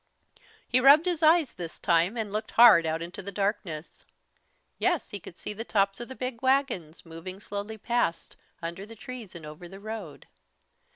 [0.67, 4.03] He rubbed his eyes this time and looked hard out into the darkness.
[4.79, 8.95] Yes, he could see the tops of the big wagons, moving slowly past, under the
[8.95, 10.25] trees and over the road.